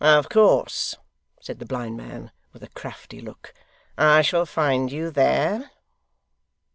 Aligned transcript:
'Of 0.03 0.29
course,' 0.29 0.95
said 1.39 1.59
the 1.59 1.65
blind 1.67 1.95
man, 1.95 2.31
with 2.53 2.63
a 2.63 2.69
crafty 2.69 3.21
look, 3.21 3.53
'I 3.99 4.23
shall 4.23 4.47
find 4.47 4.91
you 4.91 5.11
there? 5.11 5.69